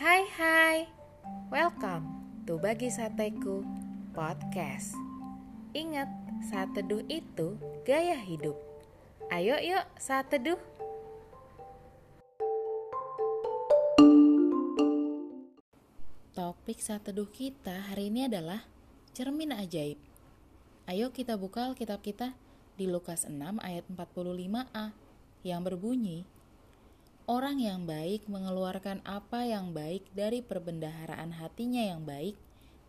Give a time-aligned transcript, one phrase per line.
[0.00, 0.88] Hai hai,
[1.52, 2.08] welcome
[2.48, 3.60] to Bagi Sateku
[4.16, 4.96] Podcast.
[5.76, 6.08] Ingat,
[6.48, 8.56] saat teduh itu gaya hidup.
[9.28, 10.56] Ayo yuk saat teduh
[16.32, 18.64] Topik saat teduh kita hari ini adalah
[19.12, 20.00] cermin ajaib.
[20.88, 22.32] Ayo kita buka Alkitab kita
[22.80, 24.96] di Lukas 6 ayat 45a
[25.44, 26.24] yang berbunyi
[27.30, 32.34] Orang yang baik mengeluarkan apa yang baik dari perbendaharaan hatinya yang baik,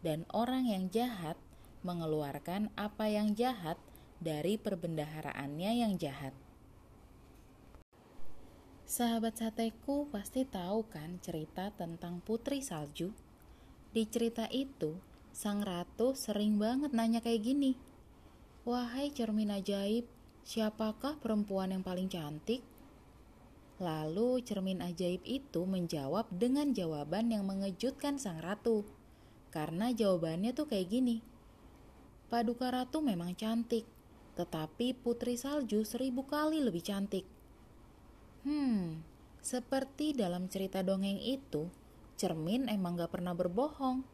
[0.00, 1.36] dan orang yang jahat
[1.84, 3.76] mengeluarkan apa yang jahat
[4.16, 6.32] dari perbendaharaannya yang jahat.
[8.88, 13.12] Sahabat sateku pasti tahu kan cerita tentang putri salju?
[13.92, 14.96] Di cerita itu,
[15.36, 17.76] sang ratu sering banget nanya kayak gini.
[18.64, 20.08] Wahai cermin ajaib,
[20.48, 22.64] siapakah perempuan yang paling cantik?
[23.80, 28.84] Lalu cermin ajaib itu menjawab dengan jawaban yang mengejutkan sang ratu.
[29.48, 31.24] Karena jawabannya tuh kayak gini.
[32.28, 33.88] Paduka ratu memang cantik,
[34.36, 37.24] tetapi putri salju seribu kali lebih cantik.
[38.44, 39.00] Hmm,
[39.40, 41.72] seperti dalam cerita dongeng itu,
[42.20, 44.04] cermin emang gak pernah berbohong.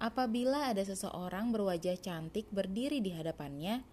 [0.00, 3.84] Apabila ada seseorang berwajah cantik berdiri di hadapannya,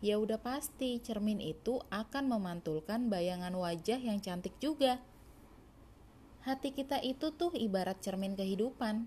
[0.00, 5.00] ya udah pasti cermin itu akan memantulkan bayangan wajah yang cantik juga.
[6.40, 9.04] Hati kita itu tuh ibarat cermin kehidupan.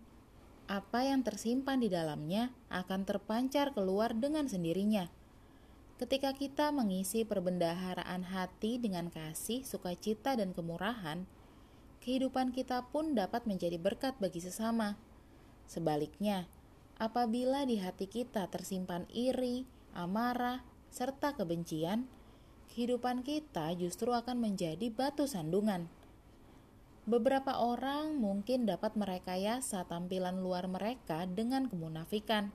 [0.69, 5.09] Apa yang tersimpan di dalamnya akan terpancar keluar dengan sendirinya.
[5.97, 11.25] Ketika kita mengisi perbendaharaan hati dengan kasih, sukacita, dan kemurahan,
[12.05, 14.99] kehidupan kita pun dapat menjadi berkat bagi sesama.
[15.69, 16.45] Sebaliknya,
[16.99, 19.63] apabila di hati kita tersimpan iri,
[19.95, 22.05] amarah, serta kebencian,
[22.69, 25.89] kehidupan kita justru akan menjadi batu sandungan.
[27.09, 32.53] Beberapa orang mungkin dapat merekayasa tampilan luar mereka dengan kemunafikan,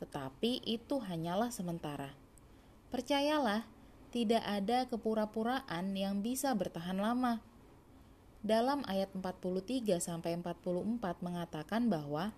[0.00, 2.16] tetapi itu hanyalah sementara.
[2.88, 3.68] Percayalah,
[4.08, 7.44] tidak ada kepura-puraan yang bisa bertahan lama.
[8.40, 12.32] Dalam ayat 43 sampai 44 mengatakan bahwa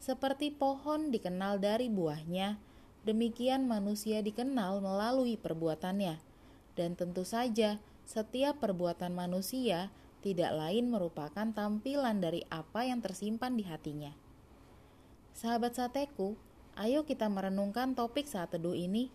[0.00, 2.71] seperti pohon dikenal dari buahnya,
[3.02, 6.22] Demikian manusia dikenal melalui perbuatannya.
[6.78, 9.90] Dan tentu saja, setiap perbuatan manusia
[10.22, 14.14] tidak lain merupakan tampilan dari apa yang tersimpan di hatinya.
[15.34, 16.38] Sahabat sateku,
[16.78, 19.10] ayo kita merenungkan topik saat teduh ini.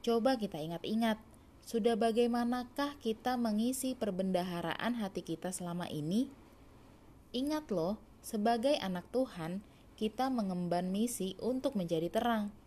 [0.00, 1.20] Coba kita ingat-ingat,
[1.68, 6.32] sudah bagaimanakah kita mengisi perbendaharaan hati kita selama ini?
[7.36, 9.60] Ingat loh, sebagai anak Tuhan,
[10.00, 12.61] kita mengemban misi untuk menjadi terang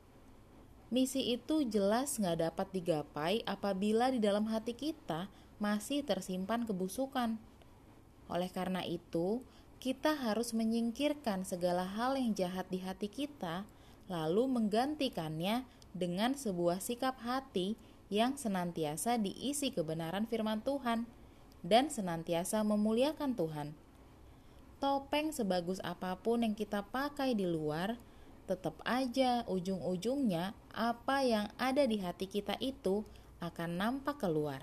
[0.94, 7.42] Misi itu jelas nggak dapat digapai apabila di dalam hati kita masih tersimpan kebusukan.
[8.30, 9.42] Oleh karena itu,
[9.82, 13.66] kita harus menyingkirkan segala hal yang jahat di hati kita,
[14.06, 17.78] lalu menggantikannya dengan sebuah sikap hati
[18.14, 21.10] yang senantiasa diisi kebenaran firman Tuhan
[21.66, 23.74] dan senantiasa memuliakan Tuhan.
[24.78, 27.98] Topeng sebagus apa pun yang kita pakai di luar,
[28.46, 33.02] tetap aja ujung-ujungnya apa yang ada di hati kita itu
[33.42, 34.62] akan nampak keluar.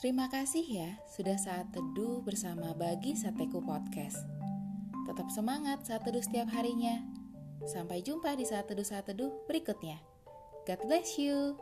[0.00, 4.24] Terima kasih ya sudah saat teduh bersama Bagi Sateku Podcast.
[5.04, 7.04] Tetap semangat saat teduh setiap harinya.
[7.68, 10.00] Sampai jumpa di saat teduh saat teduh berikutnya.
[10.64, 11.60] God bless you.